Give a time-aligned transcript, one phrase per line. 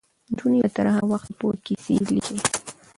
[0.31, 2.37] نجونې به تر هغه وخته پورې کیسې لیکي.